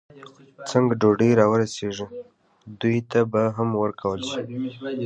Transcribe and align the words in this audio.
څنګه 0.69 0.93
ډوډۍ 1.01 1.31
را 1.39 1.45
ورسېږي، 1.51 2.05
دوی 2.79 2.97
ته 3.11 3.19
به 3.31 3.43
هم 3.57 3.69
ورکول 3.83 4.19
شي. 4.29 4.39